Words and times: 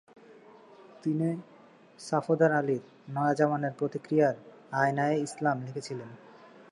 তিনি 1.03 1.29
সাফদার 1.99 2.51
আলীর 2.51 2.83
নয়া 3.09 3.33
জামানার 3.33 3.77
প্রতিক্রিয়ায় 3.79 4.37
আয়নায়ে 4.73 5.17
ইসলাম 5.21 5.57
লিখেছিলেন। 5.65 6.09